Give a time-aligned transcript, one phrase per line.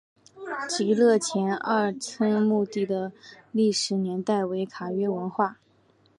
[0.67, 3.11] 极乐前二村墓地的
[3.51, 5.59] 历史年代为卡约文化。